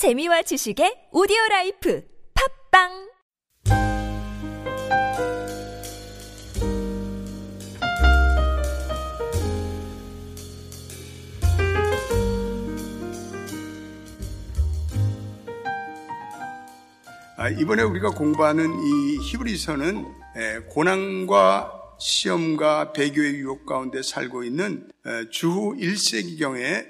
[0.00, 2.02] 재미와 지식의 오디오 라이프
[2.72, 3.10] 팟빵!
[17.36, 20.06] 아, 이번에 우리가 공부하는 이 히브리서는
[20.36, 26.86] 에, 고난과 시험과 배교의 유혹 가운데 살고 있는 에, 주후 1세기경의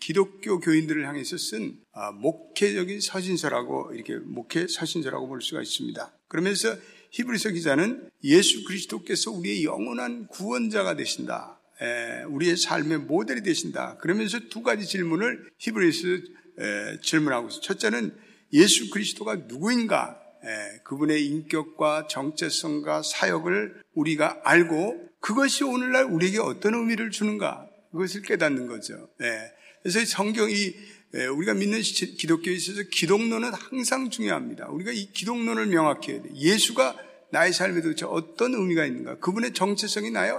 [0.00, 1.81] 기독교 교인들을 향해서 쓴 아,
[2.20, 6.12] 목회적인 서신서라고 이렇게 목회 서신서라고 볼 수가 있습니다.
[6.28, 6.74] 그러면서
[7.10, 11.60] 히브리서 기자는 예수 그리스도께서 우리의 영원한 구원자가 되신다.
[11.80, 13.98] 에, 우리의 삶의 모델이 되신다.
[13.98, 16.06] 그러면서 두 가지 질문을 히브리서
[17.02, 17.60] 질문하고 있어요.
[17.60, 18.16] 첫째는
[18.52, 20.18] 예수 그리스도가 누구인가?
[20.44, 27.68] 예, 그분의 인격과 정체성과 사역을 우리가 알고 그것이 오늘날 우리에게 어떤 의미를 주는가?
[27.92, 29.08] 그것을 깨닫는 거죠.
[29.20, 29.52] 예,
[29.82, 30.74] 그래서 성경이 예,
[31.14, 34.68] 우리가 믿는 기독교에 있어서 기독론은 항상 중요합니다.
[34.68, 36.30] 우리가 이 기독론을 명확히 해야 돼.
[36.34, 36.96] 예수가
[37.30, 39.18] 나의 삶에 도대체 어떤 의미가 있는가?
[39.18, 40.30] 그분의 정체성이 나에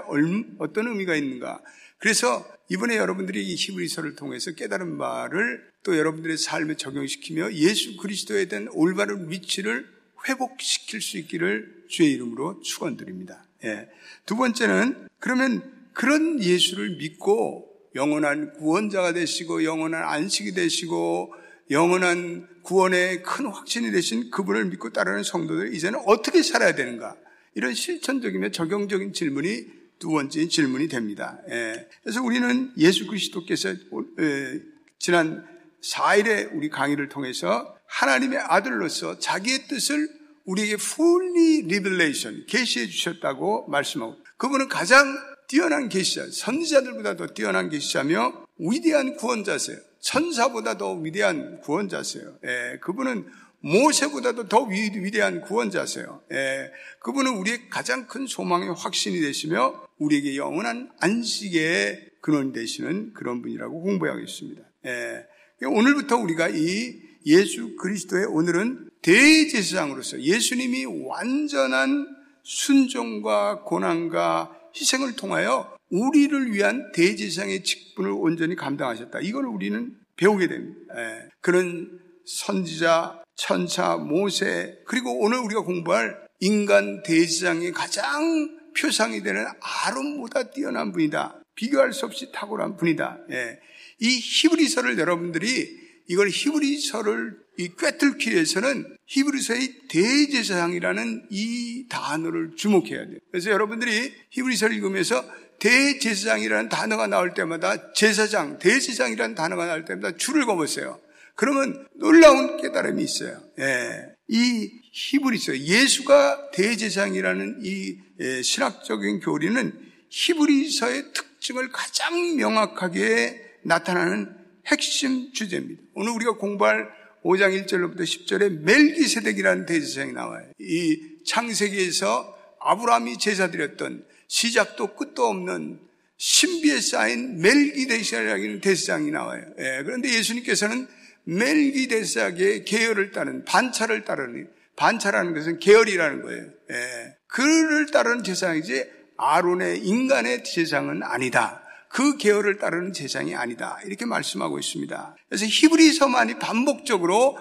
[0.59, 1.61] 어떤 의미가 있는가?
[1.97, 8.67] 그래서 이번에 여러분들이 이 히브리서를 통해서 깨달은 말을 또 여러분들의 삶에 적용시키며 예수 그리스도에 대한
[8.71, 9.87] 올바른 위치를
[10.27, 13.45] 회복시킬 수 있기를 주의 이름으로 축원드립니다.
[13.65, 13.89] 예.
[14.25, 21.33] 두 번째는 그러면 그런 예수를 믿고 영원한 구원자가 되시고 영원한 안식이 되시고
[21.71, 27.15] 영원한 구원의 큰 확신이 되신 그분을 믿고 따르는 성도들 이제는 어떻게 살아야 되는가?
[27.55, 29.65] 이런 실천적이며 적용적인 질문이
[29.99, 31.39] 두 번째 질문이 됩니다.
[31.49, 31.87] 예.
[32.01, 34.61] 그래서 우리는 예수 그리스도께서 예,
[34.99, 35.45] 지난
[35.81, 40.09] 4일에 우리 강의를 통해서 하나님의 아들로서 자기의 뜻을
[40.45, 45.15] 우리에게 fully revelation, 계시해 주셨다고 말씀하고 그분은 가장
[45.53, 49.77] 뛰어난 계시자, 선지자들보다 도 뛰어난 계시자며 위대한 구원자세요.
[49.99, 52.39] 천사보다 도 위대한 구원자세요.
[52.43, 53.27] 예, 그분은
[53.59, 56.23] 모세보다도 더 위 대한 구원자세요.
[56.31, 63.79] 예, 그분은 우리의 가장 큰 소망의 확신이 되시며 우리에게 영원한 안식의 근원 되시는 그런 분이라고
[63.79, 64.63] 공부하겠습니다.
[64.87, 65.25] 예,
[65.67, 72.07] 오늘부터 우리가 이 예수 그리스도의 오늘은 대제사장으로서 예수님이 완전한
[72.41, 79.19] 순종과 고난과 희생을 통하여 우리를 위한 대제사장의 직분을 온전히 감당하셨다.
[79.21, 80.93] 이걸 우리는 배우게 됩니다.
[80.97, 81.29] 예.
[81.41, 90.91] 그런 선지자, 천사, 모세, 그리고 오늘 우리가 공부할 인간 대제사장의 가장 표상이 되는 아론보다 뛰어난
[90.91, 91.41] 분이다.
[91.55, 93.19] 비교할 수 없이 탁월한 분이다.
[93.31, 93.59] 예.
[93.99, 103.19] 이 히브리서를 여러분들이 이걸 히브리서를 이 꿰뚫기 위해서는 히브리서의 대제사장이라는 이 단어를 주목해야 돼요.
[103.31, 105.23] 그래서 여러분들이 히브리서를 읽으면서
[105.59, 110.99] 대제사장이라는 단어가 나올 때마다 제사장, 대제사장이라는 단어가 나올 때마다 줄을 거보세요.
[111.35, 113.41] 그러면 놀라운 깨달음이 있어요.
[113.59, 114.13] 예.
[114.27, 119.73] 이 히브리서, 예수가 대제사장이라는 이 예, 신학적인 교리는
[120.09, 124.35] 히브리서의 특징을 가장 명확하게 나타나는
[124.67, 125.81] 핵심 주제입니다.
[125.95, 126.87] 오늘 우리가 공부할
[127.23, 130.45] 5장 1절로부터 10절에 멜기세덱이라는 대제사장이 나와요.
[130.59, 135.79] 이 창세기에서 아브라함이 제사 드렸던 시작도 끝도 없는
[136.17, 139.43] 신비에 쌓인 멜기데세덱이라는 대제사장이 나와요.
[139.59, 140.87] 예, 그런데 예수님께서는
[141.25, 146.43] 멜기데세덱의 계열을 따른 반차를 따르는 반차라는 것은 계열이라는 거예요.
[146.71, 148.85] 예, 그를 따르는 제사장이지
[149.17, 151.62] 아론의 인간의 제사장은 아니다.
[151.93, 153.77] 그 계열을 따르는 제상이 아니다.
[153.85, 155.15] 이렇게 말씀하고 있습니다.
[155.29, 157.37] 그래서 히브리서만이 반복적으로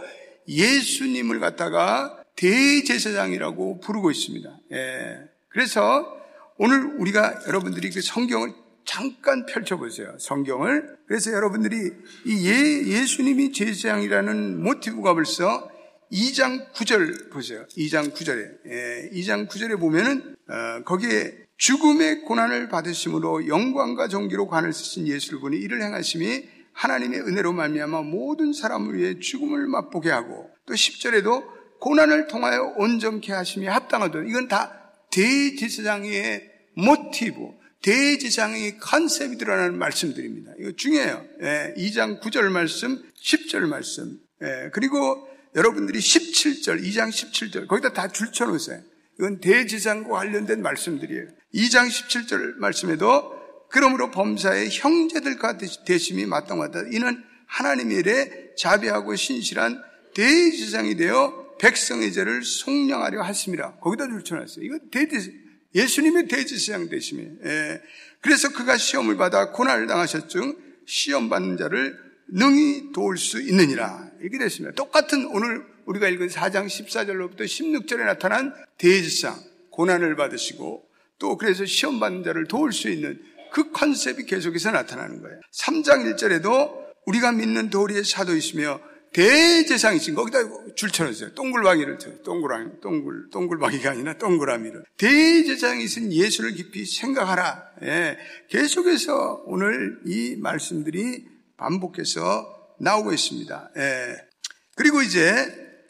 [0.47, 4.59] 예수님을 갖다가 대제사장이라고 부르고 있습니다.
[4.73, 5.21] 예.
[5.49, 6.07] 그래서
[6.59, 8.53] 오늘 우리가 여러분들이 그 성경을
[8.85, 10.19] 잠깐 펼쳐보세요.
[10.19, 10.99] 성경을.
[11.07, 11.91] 그래서 여러분들이
[12.27, 15.71] 이 예, 예수님이 제사장이라는 모티브가 벌써
[16.13, 17.67] 2장 9절 보세요.
[17.79, 18.51] 2장 9절에.
[18.67, 25.07] 예, 2장 9절에 보면은, 어, 거기에 죽음의 고난을 받으심으로 영광과 정기로 관을 쓰신
[25.41, 26.43] 보니 이를 행하심이
[26.73, 31.45] 하나님의 은혜로 말미암아 모든 사람을 위해 죽음을 맛보게 하고 또 10절에도
[31.79, 34.25] 고난을 통하여 온전케 하심이 합당하다.
[34.27, 37.37] 이건 다 대제사장의 모티브,
[37.83, 40.55] 대제사장의 컨셉이 드러나는 말씀들입니다.
[40.59, 41.25] 이거 중요해요.
[41.43, 44.19] 예, 2장 9절 말씀, 10절 말씀.
[44.43, 48.81] 예, 그리고 여러분들이 17절, 2장 17절, 거기다 다 줄쳐놓으세요.
[49.23, 51.29] 이건 대지상과 관련된 말씀들이에요.
[51.55, 53.33] 2장 17절 말씀에도
[53.71, 56.89] 그러므로 범사의 형제들과 대심이 마땅하다.
[56.93, 59.81] 이는 하나님의 일에 자비하고 신실한
[60.17, 63.77] 대지상이 되어 백성의 죄를 속량하려 하심이라.
[63.77, 64.65] 거기다 줄쳐놨어요.
[64.65, 65.33] 이거 대지,
[65.73, 67.31] 예수님의 대지상 되심이에요.
[67.45, 67.81] 예.
[68.23, 71.97] 그래서 그가 시험을 받아 고난을 당하셨중 시험 받는 자를
[72.33, 74.11] 능히 도울 수 있느니라.
[74.21, 74.75] 이렇게 됐습니다.
[74.75, 79.37] 똑같은 오늘 우리가 읽은 4장 14절로부터 16절에 나타난 대지상,
[79.71, 80.85] 고난을 받으시고
[81.19, 83.21] 또 그래서 시험 받는 자를 도울 수 있는
[83.53, 85.41] 그 컨셉이 계속해서 나타나는 거예요.
[85.53, 88.81] 3장 1절에도 우리가 믿는 도리의 사도이시며
[89.13, 90.39] 대제상이신 거기다
[90.75, 91.35] 줄 쳐놨어요.
[91.35, 92.23] 동글방이를 쳐요.
[92.23, 94.85] 동그라미, 동글, 동글방이가 아니라 동그라미를.
[94.97, 97.63] 대제상이신 예수를 깊이 생각하라.
[97.83, 98.17] 예.
[98.49, 103.71] 계속해서 오늘 이 말씀들이 반복해서 나오고 있습니다.
[103.77, 104.17] 예.
[104.75, 105.23] 그리고 이제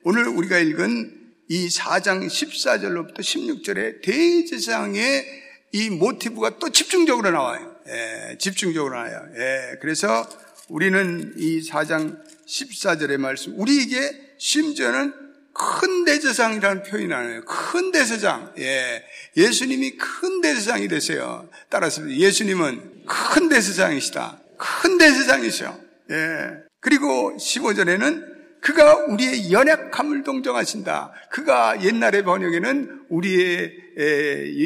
[0.05, 5.43] 오늘 우리가 읽은 이 4장 14절로부터 16절에 대제상의
[5.73, 7.77] 이 모티브가 또 집중적으로 나와요.
[7.89, 9.27] 예, 집중적으로 나와요.
[9.37, 10.29] 예, 그래서
[10.69, 15.15] 우리는 이 4장 14절의 말씀, 우리에게 심지어는
[15.53, 17.45] 큰 대제사장이라는 표현이 나와요.
[17.45, 18.55] 큰 대제사장.
[18.59, 19.05] 예.
[19.37, 21.49] 예수님이 큰 대제사장이 되세요.
[21.69, 24.42] 따라서 예수님은 큰 대제사장이시다.
[24.63, 25.77] 큰 대제사장이셔.
[26.11, 26.51] 예.
[26.81, 31.13] 그리고 15절에는 그가 우리의 연약함을 동정하신다.
[31.31, 34.63] 그가 옛날의 번역에는 우리의 에, 이,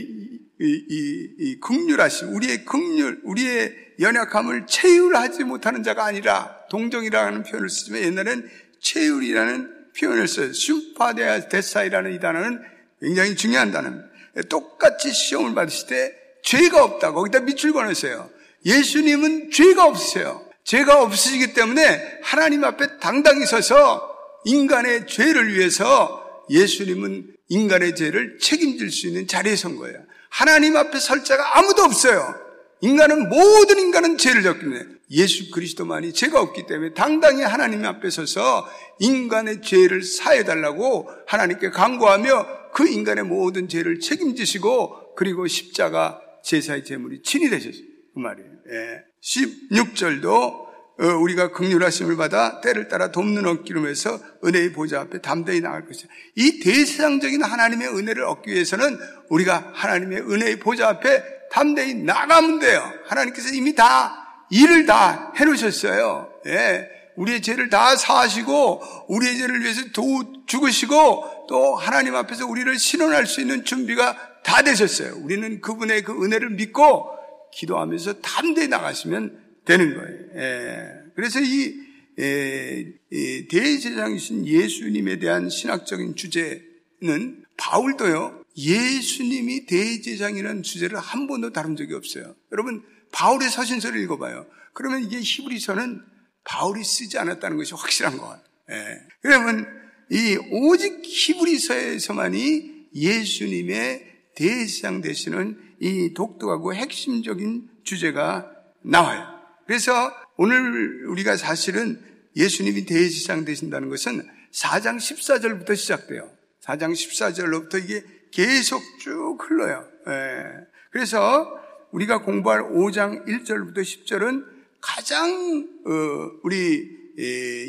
[0.60, 8.02] 이, 이, 이 극률하심, 우리의 극률, 우리의 연약함을 체휼하지 못하는 자가 아니라 동정이라는 표현을 쓰지만
[8.02, 8.50] 옛날엔
[8.80, 10.52] 체휼이라는 표현을 써요.
[10.52, 12.62] 슈파데아 데사이라는 이 단어는
[13.00, 14.08] 굉장히 중요한 단어입니다.
[14.50, 17.12] 똑같이 시험을 받으실 때 죄가 없다.
[17.12, 18.35] 거기다 밑줄 그어놨어요.
[18.66, 20.44] 예수님은 죄가 없으세요.
[20.64, 24.14] 죄가 없으시기 때문에 하나님 앞에 당당히 서서
[24.44, 29.98] 인간의 죄를 위해서 예수님은 인간의 죄를 책임질 수 있는 자리에 선 거예요.
[30.28, 32.34] 하나님 앞에 설 자가 아무도 없어요.
[32.80, 38.68] 인간은 모든 인간은 죄를 졌기 때문에 예수 그리스도만이 죄가 없기 때문에 당당히 하나님 앞에 서서
[38.98, 47.22] 인간의 죄를 사해 달라고 하나님께 강구하며 그 인간의 모든 죄를 책임지시고 그리고 십자가 제사의 제물이
[47.22, 47.85] 친이 되셨어요.
[48.16, 48.50] 그 말이에요.
[48.70, 49.04] 예.
[49.22, 56.08] 16절도 어, 우리가 극률하심을 받아 때를 따라 돕는 얻기름에서 은혜의 보좌 앞에 담대히 나갈 것이다.
[56.34, 58.98] 이 대세상적인 하나님의 은혜를 얻기 위해서는
[59.28, 62.90] 우리가 하나님의 은혜의 보좌 앞에 담대히 나가면 돼요.
[63.04, 66.32] 하나님께서 이미 다 일을 다 해놓으셨어요.
[66.46, 66.88] 예.
[67.16, 73.42] 우리의 죄를 다 사하시고 우리의 죄를 위해서 도 죽으시고 또 하나님 앞에서 우리를 신원할 수
[73.42, 75.16] 있는 준비가 다 되셨어요.
[75.22, 77.16] 우리는 그분의 그 은혜를 믿고
[77.56, 80.18] 기도하면서 담대히 나가시면 되는 거예요.
[80.36, 80.88] 예.
[81.14, 81.74] 그래서 이,
[82.18, 88.44] 예, 이 대제장이신 예수님에 대한 신학적인 주제는 바울도요.
[88.56, 92.34] 예수님이 대제장이라는 주제를 한 번도 다룬 적이 없어요.
[92.52, 92.82] 여러분
[93.12, 94.46] 바울의 서신서를 읽어봐요.
[94.72, 96.02] 그러면 이게 히브리서는
[96.44, 98.40] 바울이 쓰지 않았다는 것이 확실한 거예요.
[98.70, 99.00] 예.
[99.22, 99.66] 그러면
[100.10, 104.06] 이 오직 히브리서에서만이 예수님의
[104.36, 108.50] 대제장 되시는 이 독특하고 핵심적인 주제가
[108.82, 109.26] 나와요.
[109.66, 109.92] 그래서
[110.36, 112.00] 오늘 우리가 사실은
[112.36, 116.30] 예수님이 대제사장 되신다는 것은 4장 14절부터 시작돼요.
[116.62, 119.86] 4장 14절로부터 이게 계속 쭉 흘러요.
[120.08, 120.66] 예.
[120.90, 121.58] 그래서
[121.92, 124.44] 우리가 공부할 5장 1절부터 10절은
[124.80, 126.96] 가장 어, 우리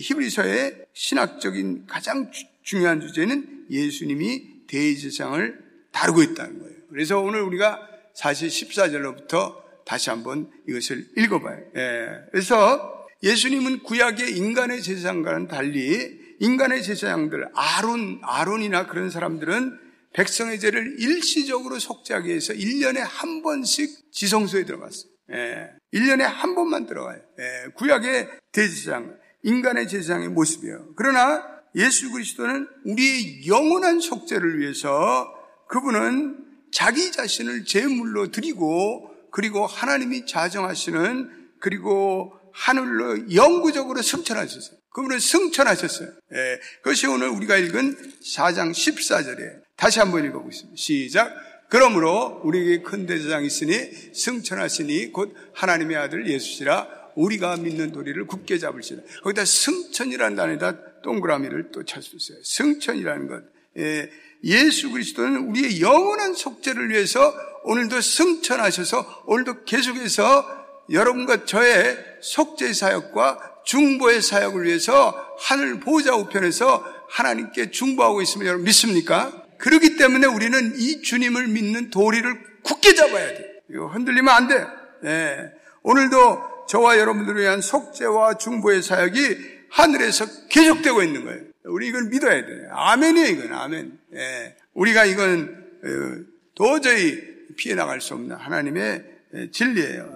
[0.01, 2.31] 히브리서의 신학적인 가장
[2.63, 6.75] 중요한 주제는 예수님이 대제사장을 다루고 있다는 거예요.
[6.89, 7.79] 그래서 오늘 우리가
[8.17, 11.59] 사실 14절로부터 다시 한번 이것을 읽어봐요.
[11.75, 12.07] 예.
[12.31, 19.79] 그래서 예수님은 구약의 인간의 제사장과는 달리 인간의 제사장들, 아론, 아론이나 그런 사람들은
[20.13, 25.11] 백성의 죄를 일시적으로 속죄하기 위해서 1년에 한 번씩 지성소에 들어갔어요.
[25.33, 25.69] 예.
[25.93, 27.21] 1년에 한 번만 들어가요.
[27.39, 27.71] 예.
[27.75, 30.95] 구약의 대제사장, 인간의 제사장의 모습이에요.
[30.95, 31.45] 그러나
[31.75, 35.31] 예수 그리스도는 우리의 영원한 속죄를 위해서
[35.69, 44.77] 그분은 자기 자신을 제물로 드리고 그리고 하나님이 자정하시는 그리고 하늘로 영구적으로 승천하셨어요.
[44.89, 46.09] 그분을 승천하셨어요.
[46.33, 50.75] 예, 그것이 오늘 우리가 읽은 4장 14절에 다시 한번 읽어보겠습니다.
[50.75, 51.35] 시작.
[51.69, 53.73] 그러므로 우리에게 큰 대제장이 있으니
[54.13, 59.03] 승천하시니 곧 하나님의 아들 예수시라 우리가 믿는 도리를 굳게 잡을시다.
[59.23, 61.83] 거기다 승천이라는 단어에다 동그라미를 또
[62.17, 62.39] 있어요.
[62.43, 63.43] 승천이라는 것.
[63.77, 64.09] 예,
[64.43, 70.57] 예수 그리스도는 우리의 영원한 속죄를 위해서 오늘도 승천하셔서 오늘도 계속해서
[70.91, 79.43] 여러분과 저의 속죄 사역과 중보의 사역을 위해서 하늘 보좌 우편에서 하나님께 중보하고 있으면 여러분 믿습니까?
[79.57, 83.45] 그렇기 때문에 우리는 이 주님을 믿는 도리를 굳게 잡아야 돼.
[83.69, 84.65] 이거 흔들리면 안 돼.
[85.03, 85.51] 네.
[85.83, 91.46] 오늘도 저와 여러분들을 위한 속죄와 중보의 사역이 하늘에서 계속되고 있는 거예요.
[91.69, 92.67] 우리 이걸 믿어야 돼.
[92.71, 93.99] 아멘이에요, 이건 아멘.
[94.11, 94.55] 네.
[94.73, 97.19] 우리가 이건 어, 도저히
[97.57, 99.03] 피해 나갈 수 없는 하나님의
[99.51, 100.13] 진리예요.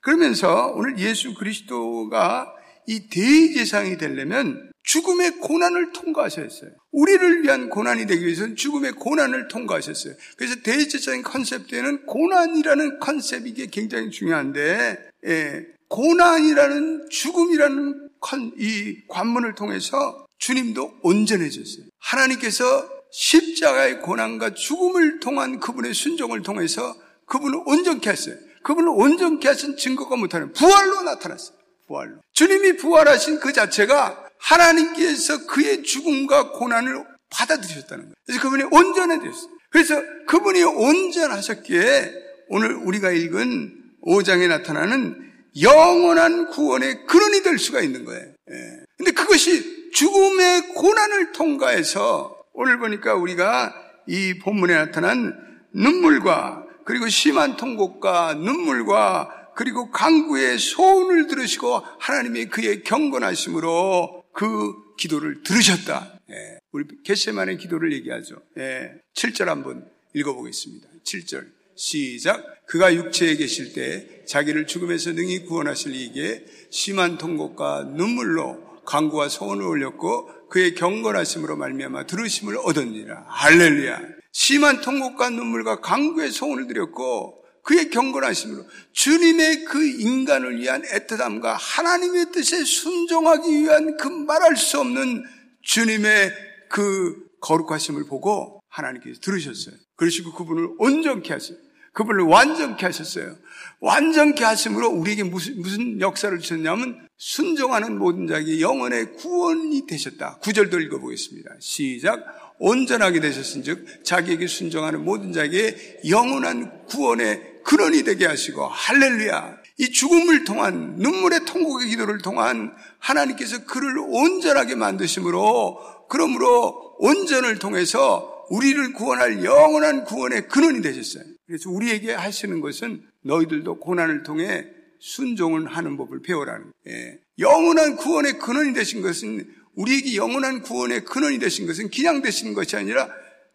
[0.00, 2.54] 그러면서 오늘 예수 그리스도가
[2.86, 6.70] 이 대제상이 되려면 죽음의 고난을 통과하셨어요.
[6.92, 10.14] 우리를 위한 고난이 되기 위해서는 죽음의 고난을 통과하셨어요.
[10.38, 18.08] 그래서 대제적인 컨셉트에는 고난이라는 컨셉이 게 굉장히 중요한데, 예, 고난이라는 죽음이라는
[18.56, 21.86] 이 관문을 통해서 주님도 온전해졌어요.
[21.98, 26.94] 하나님께서 십자가의 고난과 죽음을 통한 그분의 순종을 통해서
[27.26, 28.36] 그분을 온전케 했어요.
[28.62, 31.56] 그분을 온전케 하신 증거가 못하는 부활로 나타났어요.
[31.86, 32.20] 부활로.
[32.32, 38.14] 주님이 부활하신 그 자체가 하나님께서 그의 죽음과 고난을 받아들이셨다는 거예요.
[38.26, 39.50] 그래서 그분이 온전해졌어요.
[39.70, 42.12] 그래서 그분이 온전하셨기에
[42.48, 43.74] 오늘 우리가 읽은
[44.06, 45.28] 5장에 나타나는
[45.60, 48.22] 영원한 구원의 근원이 될 수가 있는 거예요.
[48.50, 48.54] 예.
[48.96, 53.74] 근데 그것이 죽음의 고난을 통과해서 오늘 보니까 우리가
[54.06, 55.36] 이 본문에 나타난
[55.72, 66.20] 눈물과 그리고 심한 통곡과 눈물과 그리고 강구의 소원을 들으시고 하나님의 그의 경건하심으로 그 기도를 들으셨다.
[66.30, 66.60] 예.
[66.70, 68.36] 우리 개세만의 기도를 얘기하죠.
[68.58, 68.92] 예.
[69.16, 70.86] 7절 한번 읽어보겠습니다.
[71.04, 72.44] 7절 시작.
[72.66, 80.48] 그가 육체에 계실 때 자기를 죽음에서 능히 구원하실 이에게 심한 통곡과 눈물로 강구와 소원을 올렸고
[80.48, 83.26] 그의 경건하심으로 말미암아 들으심을 얻었니라.
[83.28, 84.00] 할렐루야.
[84.32, 92.64] 심한 통곡과 눈물과 강구의 소원을 드렸고 그의 경건하심으로 주님의 그 인간을 위한 애틋함과 하나님의 뜻에
[92.64, 95.22] 순종하기 위한 그 말할 수 없는
[95.62, 96.32] 주님의
[96.70, 99.74] 그 거룩하심을 보고 하나님께서 들으셨어요.
[99.96, 101.67] 그러시고 그분을 온전케 하셨어요.
[101.98, 103.34] 그분을 완전케 하셨어요.
[103.80, 110.38] 완전케 하심으로 우리에게 무슨, 무슨 역사를 주셨냐면 순종하는 모든 자에게 영원의 구원이 되셨다.
[110.40, 111.56] 구절도 읽어보겠습니다.
[111.58, 112.24] 시작.
[112.60, 119.56] 온전하게 되셨은 즉, 자기에게 순종하는 모든 자에게 영원한 구원의 근원이 되게 하시고, 할렐루야.
[119.78, 128.92] 이 죽음을 통한, 눈물의 통곡의 기도를 통한 하나님께서 그를 온전하게 만드심으로, 그러므로 온전을 통해서 우리를
[128.92, 131.37] 구원할 영원한 구원의 근원이 되셨어요.
[131.48, 134.66] 그래서 우리에게 하시는 것은 너희들도 고난을 통해
[135.00, 136.72] 순종을 하는 법을 거예요.
[136.88, 137.18] 예.
[137.38, 143.08] 영원한 구원의 근원이 되신 것은 우리에게 영원한 구원의 근원이 되신 것은 그냥 되시는 것이 아니라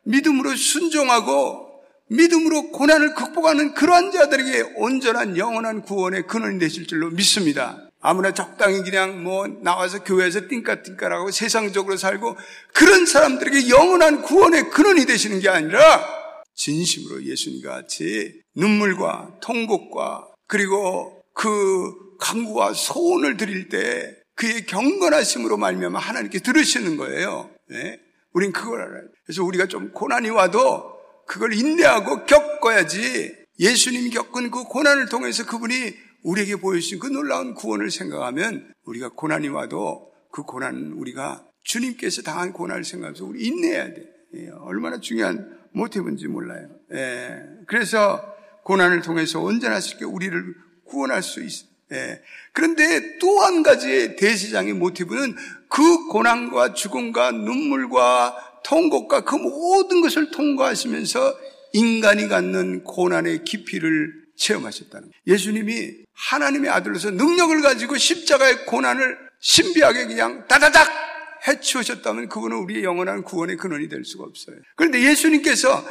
[0.06, 1.70] 믿음으로 순종하고
[2.10, 7.92] 믿음으로 고난을 극복하는 그러한 자들에게 온전한 영원한 구원의 근원이 되실 줄로 믿습니다.
[8.02, 12.38] 아무나 적당히 그냥 뭐 나와서 교회에서 띵까띵까라고 세상적으로 살고
[12.74, 16.23] 그런 사람들에게 영원한 구원의 근원이 되시는 게 아니라
[16.56, 26.40] 진심으로 예수님 같이 눈물과 통곡과 그리고 그 강구와 소원을 드릴 때 그의 경건하심으로 말미암아 하나님께
[26.40, 27.50] 들으시는 거예요.
[27.70, 28.00] 네?
[28.34, 29.08] 우린 그걸 알아요.
[29.26, 30.94] 그래서 우리가 좀 고난이 와도
[31.28, 35.94] 그걸 인내하고 겪어야지 예수님이 겪은 그 고난을 통해서 그분이
[36.24, 42.84] 우리에게 보여주신 그 놀라운 구원을 생각하면 우리가 고난이 와도 그 고난은 우리가 주님께서 당한 고난을
[42.84, 44.04] 생각하면서 우리 인내해야 돼.
[44.36, 46.70] 예, 얼마나 중요한 모티브인지 몰라요.
[46.94, 48.24] 예, 그래서
[48.64, 51.70] 고난을 통해서 온전하시게 우리를 구원할 수 있어요.
[51.92, 52.22] 예.
[52.54, 55.36] 그런데 또 한 가지의 대시장의 모티브는
[55.68, 61.36] 그 고난과 죽음과 눈물과 통곡과 그 모든 것을 통과하시면서
[61.74, 65.14] 인간이 갖는 고난의 깊이를 체험하셨다는 거예요.
[65.28, 70.88] 예수님이 하나님의 아들로서 능력을 가지고 십자가의 고난을 신비하게 그냥 다다닥
[71.48, 74.58] 해치우셨다면 그분은 우리의 영원한 구원의 근원이 될 수가 없어요.
[74.76, 75.84] 그런데 예수님께서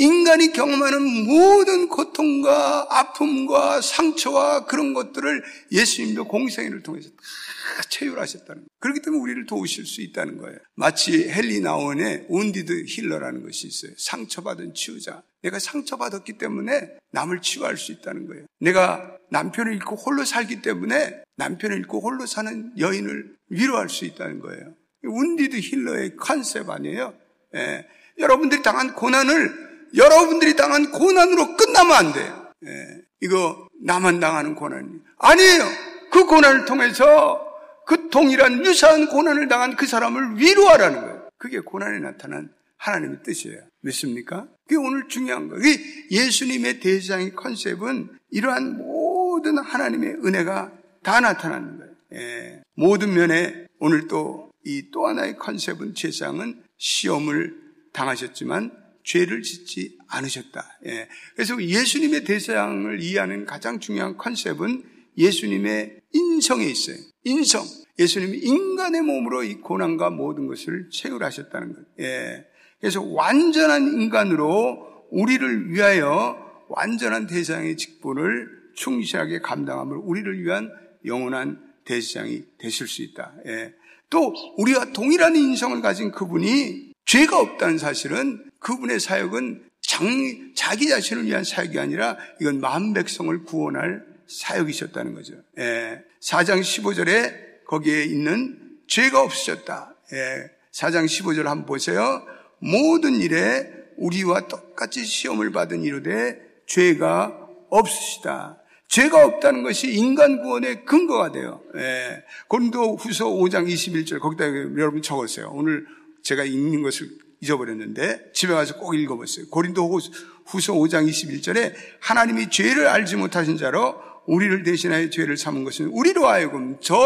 [0.00, 8.68] 인간이 경험하는 모든 고통과 아픔과 상처와 그런 것들을 예수님도 공생애를 통해서 다 체휼하셨다는 거예요.
[8.78, 10.56] 그렇기 때문에 우리를 도우실 수 있다는 거예요.
[10.76, 13.92] 마치 헨리 나원의 운디드 힐러라는 것이 있어요.
[13.98, 15.22] 상처받은 치유자.
[15.42, 18.46] 내가 상처받았기 때문에 남을 치유할 수 있다는 거예요.
[18.60, 24.74] 내가 남편을 잃고 홀로 살기 때문에 남편을 잃고 홀로 사는 여인을 위로할 수 있다는 거예요.
[25.04, 27.14] 운디드 힐러의 컨셉 아니에요?
[27.54, 27.86] 예.
[28.18, 32.52] 여러분들이 당한 고난을 여러분들이 당한 고난으로 끝나면 안 돼요.
[32.66, 34.88] 예, 이거 나만 당하는 고난이
[35.18, 35.64] 아니에요.
[36.10, 37.46] 그 고난을 통해서
[37.86, 41.28] 그 동일한 유사한 고난을 당한 그 사람을 위로하라는 거예요.
[41.38, 43.60] 그게 고난에 나타난 하나님의 뜻이에요.
[43.80, 44.46] 믿습니까?
[44.64, 45.62] 그게 오늘 중요한 거예요.
[46.10, 51.92] 예수님의 대장의 컨셉은 이러한 모든 하나님의 은혜가 다 나타나는 거예요.
[52.14, 57.56] 예, 모든 면에 오늘 또 이 또 하나의 컨셉은 제상은 시험을
[57.92, 58.72] 당하셨지만
[59.02, 60.78] 죄를 짓지 않으셨다.
[60.86, 61.08] 예.
[61.34, 64.84] 그래서 예수님의 대상을 이해하는 가장 중요한 컨셉은
[65.16, 66.96] 예수님의 인성에 있어요.
[67.24, 67.64] 인성.
[67.98, 71.82] 예수님이 인간의 몸으로 이 고난과 모든 것을 체휼하셨다는 것.
[72.00, 72.46] 예.
[72.80, 76.36] 그래서 완전한 인간으로 우리를 위하여
[76.68, 80.70] 완전한 대상의 직분을 충실하게 감당함을 우리를 위한
[81.04, 83.34] 영원한 대상이 되실 수 있다.
[83.46, 83.74] 예.
[84.10, 91.44] 또 우리가 동일한 인성을 가진 그분이 죄가 없다는 사실은 그분의 사역은 장, 자기 자신을 위한
[91.44, 95.34] 사역이 아니라 이건 만 백성을 구원할 사역이셨다는 거죠.
[95.58, 96.02] 예.
[96.22, 99.94] 4장 15절에 거기에 있는 죄가 없으셨다.
[100.12, 100.50] 예.
[100.72, 102.22] 4장 15절 한번 보세요.
[102.58, 108.58] 모든 일에 우리와 똑같이 시험을 받은 이르되 죄가 없으시다.
[108.88, 111.62] 죄가 없다는 것이 인간 구원의 근거가 돼요.
[111.76, 112.24] 예.
[112.48, 115.50] 고린도 후서 5장 21절 거기다 여러분 적었어요.
[115.52, 115.86] 오늘
[116.22, 117.08] 제가 읽는 것을
[117.40, 119.46] 잊어버렸는데 집에 가서 꼭 읽어보세요.
[119.50, 120.00] 고린도
[120.46, 123.94] 후서 5장 21절에 하나님이 죄를 알지 못하신 자로
[124.26, 126.96] 우리를 대신하여 죄를 삼은 것은 우리로 하여금 저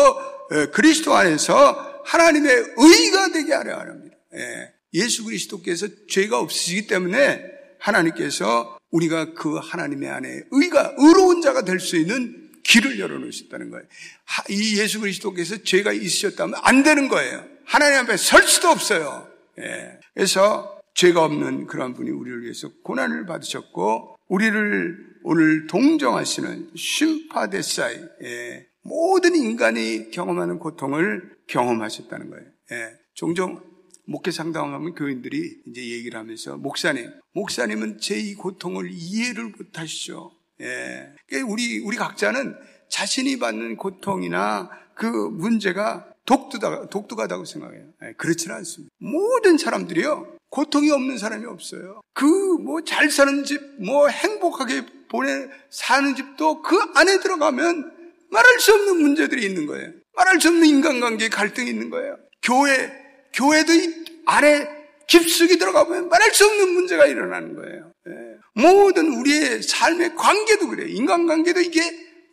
[0.72, 4.16] 그리스도 안에서 하나님의 의가 되게 하려 합니다.
[4.34, 4.72] 예.
[4.94, 7.42] 예수 그리스도께서 죄가 없으시기 때문에
[7.78, 13.84] 하나님께서 우리가 그 하나님의 안에 의가 의로운 자가 될 수 있는 길을 열어놓으셨다는 거예요.
[14.49, 17.44] 이 예수 그리스도께서 죄가 있으셨다면 안 되는 거예요.
[17.64, 19.28] 하나님 앞에 설 수도 없어요.
[19.58, 19.99] 예.
[20.14, 28.66] 그래서 죄가 없는 그런 분이 우리를 위해서 고난을 받으셨고 우리를 오늘 동정하시는 심파데사이 예.
[28.82, 32.44] 모든 인간이 경험하는 고통을 경험하셨다는 거예요.
[32.72, 32.92] 예.
[33.14, 33.61] 종종
[34.12, 40.33] 목회 상담 하면 교인들이 이제 얘기를 하면서 목사님, 목사님은 제 이 고통을 이해를 못 하시죠.
[40.61, 41.09] 예.
[41.26, 42.54] 그러니까 우리 우리 각자는
[42.90, 47.87] 자신이 받는 고통이나 그 문제가 독특하다, 독특하다고 생각해요.
[48.04, 48.95] 예, 그렇지는 않습니다.
[48.99, 52.02] 모든 사람들이요, 고통이 없는 사람이 없어요.
[52.12, 57.90] 그, 뭐, 잘 사는 집, 뭐, 행복하게 보내, 사는 집도 그 안에 들어가면
[58.31, 59.90] 말할 수 없는 문제들이 있는 거예요.
[60.14, 62.16] 말할 수 없는 인간관계에 갈등이 있는 거예요.
[62.42, 63.01] 교회,
[63.32, 64.68] 교회도 이 안에
[65.06, 67.92] 깊숙이 들어가 보면 말할 수 없는 문제가 일어나는 거예요.
[68.08, 68.12] 예.
[68.54, 70.86] 모든 우리의 삶의 관계도 그래요.
[70.88, 71.80] 인간관계도 이게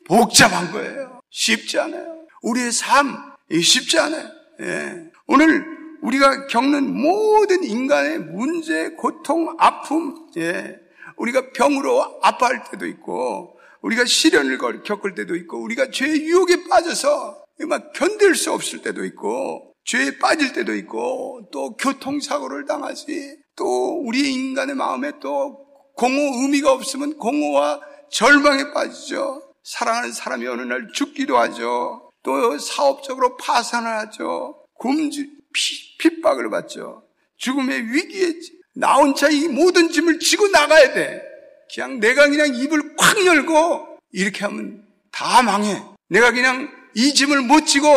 [0.06, 1.22] 복잡한 거예요.
[1.30, 2.26] 쉽지 않아요.
[2.42, 3.16] 우리의 삶,
[3.52, 4.30] 쉽지 않아요.
[4.62, 5.04] 예.
[5.28, 5.66] 오늘
[6.02, 10.80] 우리가 겪는 모든 인간의 문제, 고통, 아픔, 예.
[11.18, 17.92] 우리가 병으로 아파할 때도 있고, 우리가 시련을 겪을 때도 있고, 우리가 죄의 유혹에 빠져서 막
[17.94, 24.76] 견딜 수 없을 때도 있고, 죄에 빠질 때도 있고, 또 교통사고를 당하지, 또 우리 인간의
[24.76, 29.42] 마음에 또 공허 의미가 없으면 공허와 절망에 빠지죠.
[29.64, 32.12] 사랑하는 사람이 어느 날 죽기도 하죠.
[32.22, 34.64] 또 사업적으로 파산을 하죠.
[35.54, 37.02] 피, 핍박을 받죠.
[37.38, 38.34] 죽음의 위기에
[38.76, 41.24] 나 혼자 이 모든 짐을 지고 나가야 돼.
[41.74, 45.82] 그냥 내가 그냥 입을 콱 열고 이렇게 하면 다 망해.
[46.10, 47.90] 내가 그냥 이 짐을 못 지고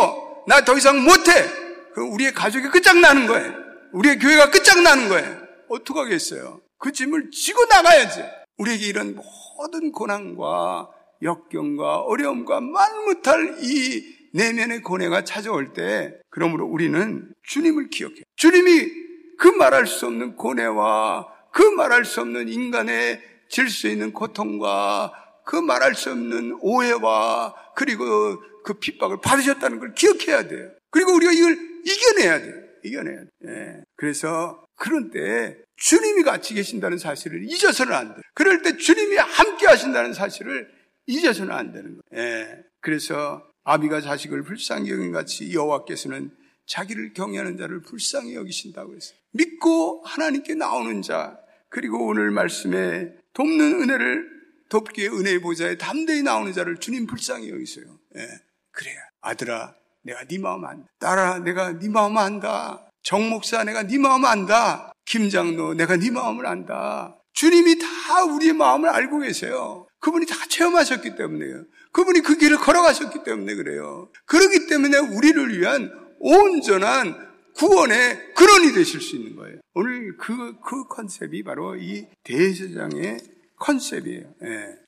[0.47, 1.62] 나 더 이상 못해.
[1.95, 3.55] 그 우리의 가족이 끝장나는 거예요.
[3.93, 5.43] 우리의 교회가 끝장나는 거예요.
[5.69, 6.61] 어떡하겠어요?
[6.79, 8.23] 그 짐을 지고 나가야지.
[8.59, 9.17] 우리에게 이런
[9.59, 10.89] 모든 고난과
[11.23, 14.03] 역경과 어려움과 만무탈 이
[14.35, 18.23] 내면의 고뇌가 찾아올 때, 그러므로 우리는 주님을 기억해.
[18.37, 18.91] 주님이
[19.39, 25.13] 그 말할 수 없는 고뇌와 그 말할 수 없는 인간의 질 수 있는 고통과
[25.45, 30.71] 그 말할 수 없는 오해와 그리고 그 핍박을 받으셨다는 걸 기억해야 돼요.
[30.91, 32.55] 그리고 우리가 이걸 이겨내야 돼요.
[32.85, 33.29] 이겨내야 돼요.
[33.49, 33.85] 예.
[33.97, 38.23] 그래서 그런 때 주님이 같이 계신다는 사실을 잊어서는 안 돼요.
[38.35, 40.69] 그럴 때 주님이 함께 하신다는 사실을
[41.07, 42.29] 잊어서는 안 되는 거예요.
[42.29, 42.63] 예.
[42.81, 46.31] 그래서 아비가 자식을 불쌍히 여긴 같이 여호와께서는
[46.67, 49.19] 자기를 경외하는 자를 불쌍히 여기신다고 했어요.
[49.33, 54.31] 믿고 하나님께 나오는 자, 그리고 오늘 말씀에 돕는 은혜를
[54.69, 57.99] 돕기에 은혜의 보좌에 담대히 나오는 자를 주님 불쌍히 여기세요.
[58.17, 58.29] 예.
[58.71, 60.87] 그래야 아들아, 내가 네 마음 안다.
[60.99, 62.87] 딸아, 내가 네 마음 안다.
[63.03, 64.93] 정 목사, 내가 네 마음 안다.
[65.05, 67.17] 김장로, 내가 네 마음을 안다.
[67.33, 69.87] 주님이 다 우리의 마음을 알고 계세요.
[70.01, 71.65] 그분이 다 체험하셨기 때문에요.
[71.93, 74.09] 그분이 그 길을 걸어가셨기 때문에 그래요.
[74.27, 79.61] 그렇기 때문에 우리를 위한 온전한 구원의 근원이 되실 수 있는 거예요.
[79.75, 83.19] 오늘 그, 그 컨셉이 바로 이 대제장의
[83.57, 84.35] 컨셉이에요.
[84.45, 84.83] 예.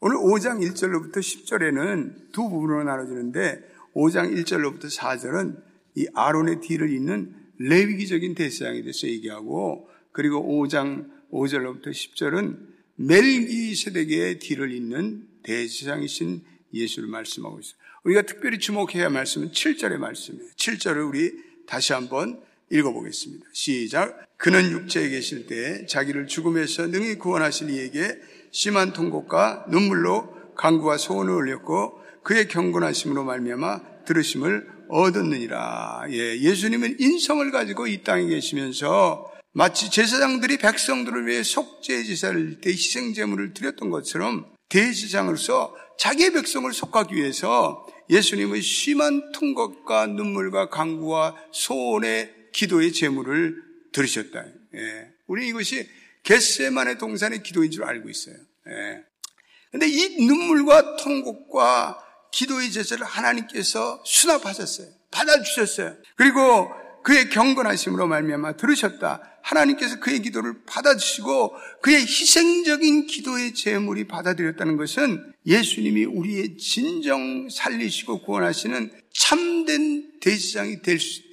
[0.00, 5.62] 오늘 5장 1절로부터 10절에는 두 부분으로 나눠지는데 5장 1절로부터 4절은
[5.94, 15.26] 이 아론의 뒤를 잇는 레위기적인 대제장에 대해서 얘기하고 그리고 5장 5절로부터 10절은 멜기세덱의 뒤를 잇는
[15.42, 16.42] 대제장이신
[16.74, 17.74] 예수를 말씀하고 있어요.
[18.04, 20.50] 우리가 특별히 주목해야 할 말씀은 7절의 말씀이에요.
[20.56, 21.32] 7절을 우리
[21.66, 23.46] 다시 한번 읽어보겠습니다.
[23.52, 24.26] 시작.
[24.38, 28.18] 그는 육체에 계실 때 자기를 죽음에서 능히 구원하실 이에게
[28.50, 36.04] 심한 통곡과 눈물로 강구와 소원을 올렸고 그의 경건하심으로 말미암아 들으심을 얻었느니라.
[36.10, 43.12] 예, 예수님은 인성을 가지고 이 땅에 계시면서 마치 제사장들이 백성들을 위해 속죄 제사를 때 희생
[43.12, 52.92] 제물을 드렸던 것처럼 대제사장으로서 자기의 백성을 속하기 위해서 예수님은 심한 통곡과 눈물과 강구와 소원의 기도의
[52.92, 53.56] 제물을
[53.92, 54.44] 들으셨다.
[54.74, 55.08] 예.
[55.26, 55.88] 우리 이것이
[56.22, 58.36] 겟세만의 동산의 기도인 줄 알고 있어요.
[58.68, 59.04] 예.
[59.70, 61.98] 근데 이 눈물과 통곡과
[62.32, 64.88] 기도의 제사를 하나님께서 수납하셨어요.
[65.10, 65.94] 받아주셨어요.
[66.16, 66.70] 그리고
[67.04, 69.20] 그의 경건하심으로 말미암아 들으셨다.
[69.42, 78.92] 하나님께서 그의 기도를 받아주시고 그의 희생적인 기도의 제물이 받아들였다는 것은 예수님이 우리의 진정 살리시고 구원하시는
[79.12, 80.78] 참된 대지장이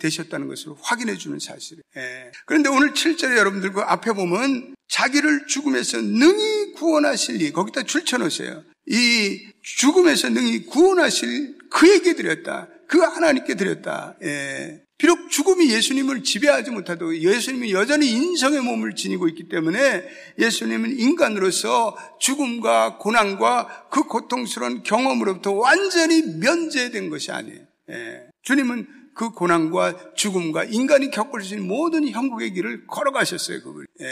[0.01, 1.83] 되셨다는 것을 확인해 주는 사실이에요.
[1.97, 2.31] 예.
[2.47, 8.63] 그런데 오늘 7절에 여러분들 그 앞에 보면 자기를 죽음에서 능히 구원하실 이 거기다 줄쳐놓으세요.
[8.89, 12.67] 이 죽음에서 능히 구원하실 그에게 드렸다.
[12.87, 14.17] 그 하나님께 드렸다.
[14.23, 14.81] 예.
[14.97, 20.03] 비록 죽음이 예수님을 지배하지 못하도 예수님이 여전히 인성의 몸을 지니고 있기 때문에
[20.37, 27.61] 예수님은 인간으로서 죽음과 고난과 그 고통스러운 경험으로부터 완전히 면제된 것이 아니에요.
[27.91, 28.23] 예.
[28.41, 33.61] 주님은 그 고난과 죽음과 인간이 겪을 수 있는 모든 형국의 길을 걸어가셨어요.
[33.61, 33.85] 그걸.
[34.01, 34.05] 예.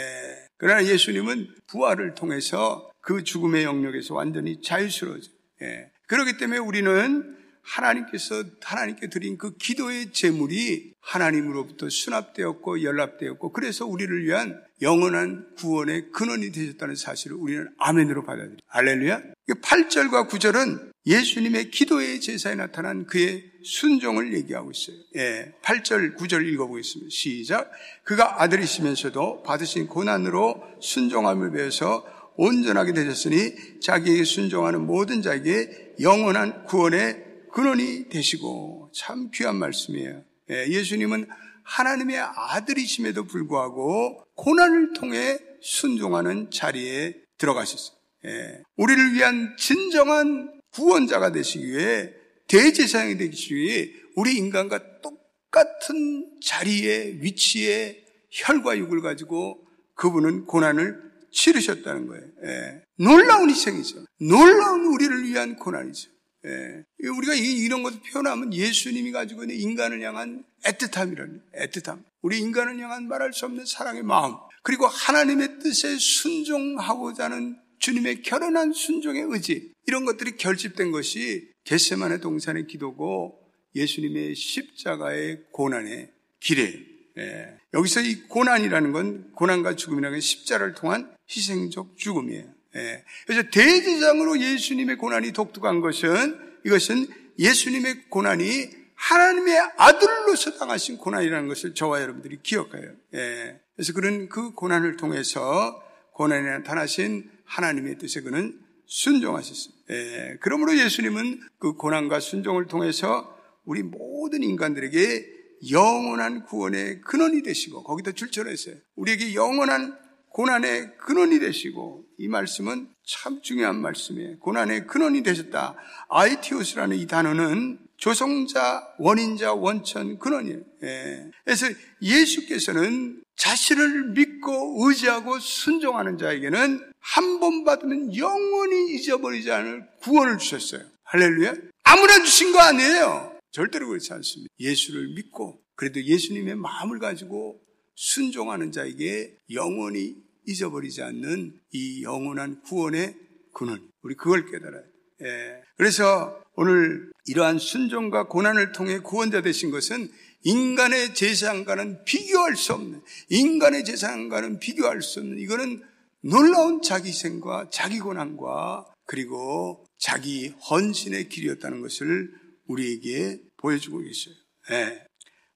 [0.56, 5.32] 그러나 예수님은 부활을 통해서 그 죽음의 영역에서 완전히 자유스러워져요.
[5.62, 5.90] 예.
[6.08, 14.60] 그렇기 때문에 우리는 하나님께서 하나님께 드린 그 기도의 제물이 하나님으로부터 수납되었고 연락되었고 그래서 우리를 위한
[14.82, 18.58] 영원한 구원의 근원이 되셨다는 사실을 우리는 아멘으로 받아들여요.
[18.66, 19.22] 할렐루야.
[19.62, 24.96] 8절과 9절은 예수님의 기도의 제사에 나타난 그의 순종을 얘기하고 있어요.
[25.16, 27.08] 예, 8절, 9절 읽어보겠습니다.
[27.10, 27.70] 시작.
[28.04, 38.08] 그가 아들이시면서도 받으신 고난으로 순종함을 배워서 온전하게 되셨으니 자기에게 순종하는 모든 자에게 영원한 구원의 근원이
[38.08, 40.22] 되시고 참 귀한 말씀이에요.
[40.50, 41.26] 예, 예수님은
[41.64, 47.98] 하나님의 아들이심에도 불구하고 고난을 통해 순종하는 자리에 들어가셨어요.
[48.26, 52.12] 예, 우리를 위한 진정한 구원자가 되시기 위해
[52.46, 59.58] 대제사장이 되시기 위해 우리 인간과 똑같은 자리에 위치에 혈과 육을 가지고
[59.94, 62.24] 그분은 고난을 치르셨다는 거예요.
[62.44, 62.82] 예.
[62.98, 64.04] 놀라운 희생이죠.
[64.20, 66.10] 놀라운 우리를 위한 고난이죠.
[66.46, 67.08] 예.
[67.08, 72.04] 우리가 이런 것을 표현하면 예수님이 가지고 있는 인간을 향한 애틋함이라는 애틋함.
[72.22, 74.34] 우리 인간을 향한 말할 수 없는 사랑의 마음.
[74.62, 79.72] 그리고 하나님의 뜻에 순종하고자 하는 주님의 결연한 순종의 의지.
[79.86, 83.38] 이런 것들이 결집된 것이 겟세만의 동산의 기도고
[83.74, 86.10] 예수님의 십자가의 고난의
[86.40, 86.78] 길이에요.
[87.18, 87.58] 예.
[87.74, 92.44] 여기서 이 고난이라는 건 고난과 죽음이라는 건 십자를 통한 희생적 죽음이에요.
[92.76, 93.04] 예.
[93.26, 97.06] 그래서 대제장으로 예수님의 고난이 독특한 것은 이것은
[97.38, 102.92] 예수님의 고난이 하나님의 아들로서 당하신 고난이라는 것을 저와 여러분들이 기억해요.
[103.14, 103.60] 예.
[103.76, 109.84] 그래서 그런 그 고난을 통해서 고난에 나타나신 하나님의 뜻에 그는 순종하셨습니다.
[109.90, 110.36] 예.
[110.40, 115.38] 그러므로 예수님은 그 고난과 순종을 통해서 우리 모든 인간들에게
[115.70, 118.76] 영원한 구원의 근원이 되시고 거기다 줄쳐냈어요.
[118.96, 119.96] 우리에게 영원한
[120.32, 124.38] 고난의 근원이 되시고 이 말씀은 참 중요한 말씀이에요.
[124.40, 125.76] 고난의 근원이 되셨다.
[126.10, 130.60] 아이티오스라는 이 단어는 조성자, 원인자, 원천, 근원이에요.
[130.84, 131.24] 예.
[131.44, 131.66] 그래서
[132.00, 140.82] 예수께서는 자신을 믿고 의지하고 순종하는 자에게는 한 번 받으면 영원히 잊어버리지 않을 구원을 주셨어요.
[141.04, 141.54] 할렐루야.
[141.84, 143.38] 아무나 주신 거 아니에요.
[143.52, 144.52] 절대로 그렇지 않습니다.
[144.60, 147.60] 예수를 믿고 그래도 예수님의 마음을 가지고
[147.98, 150.14] 순종하는 자에게 영원히
[150.46, 153.16] 잊어버리지 않는 이 영원한 구원의
[153.52, 153.90] 근원.
[154.02, 154.88] 우리 그걸 깨달아야 돼.
[155.24, 155.62] 예.
[155.76, 160.08] 그래서 오늘 이러한 순종과 고난을 통해 구원자 되신 것은
[160.44, 165.82] 인간의 재산과는 비교할 수 없는, 인간의 재산과는 비교할 수 없는, 이거는
[166.22, 172.30] 놀라운 자기 생과 자기 고난과 그리고 자기 헌신의 길이었다는 것을
[172.66, 174.34] 우리에게 보여주고 계셔요.
[174.70, 175.08] 예.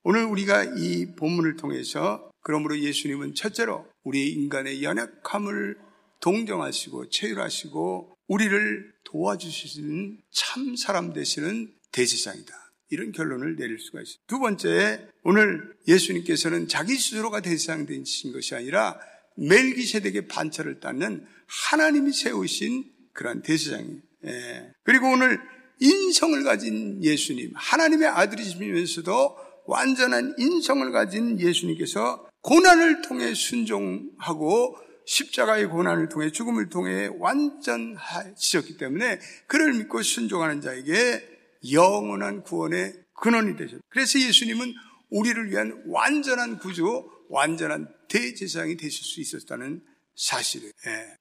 [0.02, 5.76] 오늘 우리가 이 본문을 통해서 그러므로 예수님은 첫째로 우리 인간의 연약함을
[6.20, 12.54] 동정하시고 체휼하시고 우리를 도와주시는 참 사람 되시는 대제사장이다.
[12.90, 14.24] 이런 결론을 내릴 수가 있습니다.
[14.26, 18.98] 두 번째, 오늘 예수님께서는 자기 스스로가 대제사장 되신 것이 아니라
[19.36, 24.00] 멜기세덱의 반차를 닦는 하나님이 세우신 그러한 대제사장이에요.
[24.26, 24.72] 예.
[24.84, 25.40] 그리고 오늘
[25.80, 34.76] 인성을 가진 예수님, 하나님의 아들이시면서도 완전한 인성을 가진 예수님께서 고난을 통해 순종하고
[35.06, 41.28] 십자가의 고난을 통해 죽음을 통해 완전하셨기 때문에 그를 믿고 순종하는 자에게
[41.72, 43.82] 영원한 구원의 근원이 되셨다.
[43.88, 44.74] 그래서 예수님은
[45.10, 49.82] 우리를 위한 완전한 구주, 완전한 대제사장이 되실 수 있었다는
[50.16, 50.68] 사실을.
[50.86, 51.16] 예.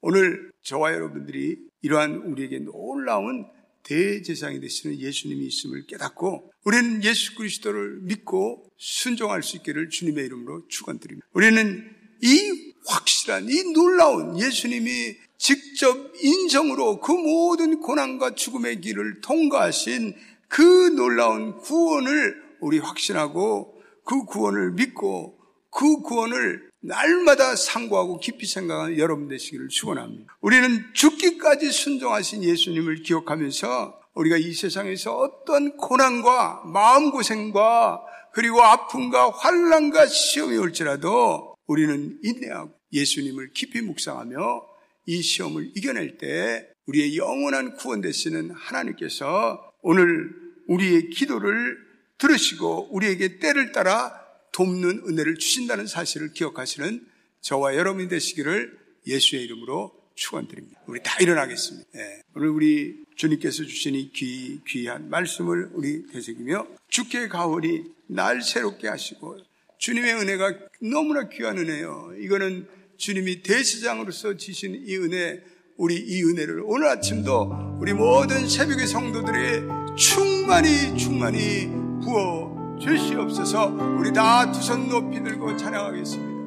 [0.00, 3.46] 오늘 저와 여러분들이 이러한 우리에게 놀라운
[3.88, 11.26] 대제사장이 되시는 예수님이 있음을 깨닫고 우리는 예수 그리스도를 믿고 순종할 수 있기를 주님의 이름으로 축원드립니다.
[11.32, 11.90] 우리는
[12.22, 20.14] 이 확실한 이 놀라운 예수님이 직접 인정으로 그 모든 고난과 죽음의 길을 통과하신
[20.48, 25.38] 그 놀라운 구원을 우리 확신하고 그 구원을 믿고
[25.70, 30.36] 그 구원을 날마다 상고하고 깊이 생각하는 여러분 되시기를 축원합니다.
[30.40, 38.00] 우리는 죽기까지 순종하신 예수님을 기억하면서 우리가 이 세상에서 어떤 고난과 마음고생과
[38.32, 44.66] 그리고 아픔과 환란과 시험이 올지라도 우리는 인내하고 예수님을 깊이 묵상하며
[45.06, 50.30] 이 시험을 이겨낼 때 우리의 영원한 구원 되시는 하나님께서 오늘
[50.68, 51.76] 우리의 기도를
[52.18, 54.27] 들으시고 우리에게 때를 따라
[54.58, 57.06] 돕는 은혜를 주신다는 사실을 기억하시는
[57.42, 60.80] 저와 여러분이 되시기를 예수의 이름으로 축원드립니다.
[60.88, 61.88] 우리 다 일어나겠습니다.
[61.94, 62.22] 네.
[62.34, 69.38] 오늘 우리 주님께서 주신 이 귀, 귀한 말씀을 우리 되새기며 주께 가오니 날 새롭게 하시고
[69.78, 72.14] 주님의 은혜가 너무나 귀한 은혜요.
[72.18, 72.66] 이거는
[72.96, 75.40] 주님이 대시장으로서 지신 이 은혜,
[75.76, 81.68] 우리 이 은혜를 오늘 아침도 우리 모든 새벽의 성도들의 충만히 충만히
[82.02, 83.66] 부어 주시옵소서
[83.98, 86.37] 우리 다 두 손 높이 들고 찬양하겠습니다.